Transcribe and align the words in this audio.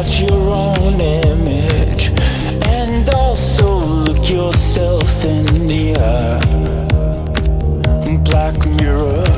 watch 0.00 0.20
your 0.22 0.48
own 0.48 0.98
image 0.98 2.08
and 2.64 3.10
also 3.10 3.80
look 4.06 4.30
yourself 4.30 5.24
in 5.26 5.66
the 5.68 5.94
eye. 5.98 6.40
Black 8.24 8.56
mirror, 8.78 9.29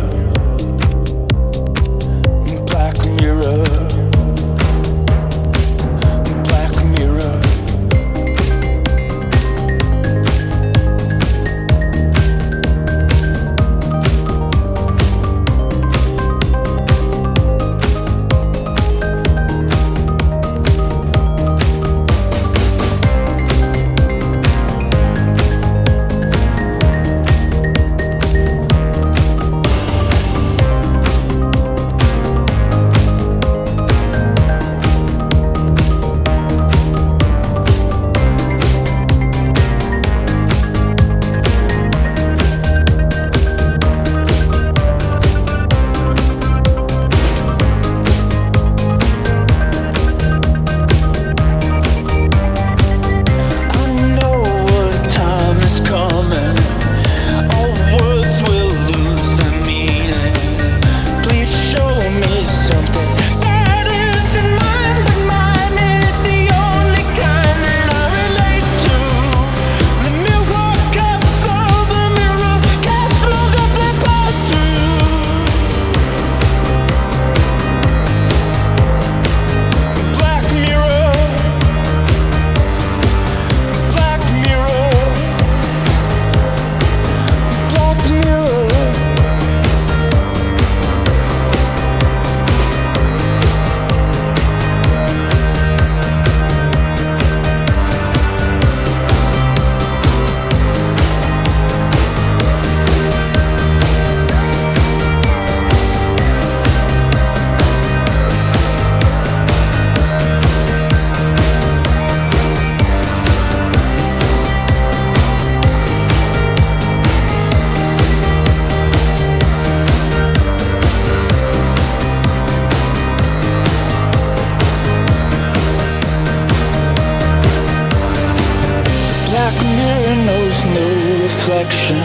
reflection, 131.63 131.97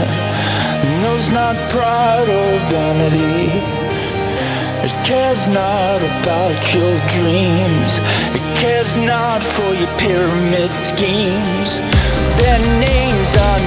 knows 1.01 1.29
not 1.29 1.55
pride 1.69 2.29
or 2.29 2.59
vanity. 2.69 3.49
It 4.85 4.93
cares 5.03 5.47
not 5.47 5.97
about 5.97 6.57
your 6.73 6.93
dreams, 7.17 7.97
it 8.37 8.45
cares 8.57 8.97
not 8.97 9.41
for 9.43 9.73
your 9.73 9.91
pyramid 9.97 10.71
schemes. 10.73 11.79
Their 12.37 12.59
names 12.79 13.29
are 13.35 13.66